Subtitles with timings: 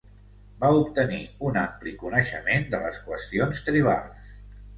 [0.61, 1.19] Va obtenir
[1.49, 4.27] un ampli coneixement de les qüestions tribals.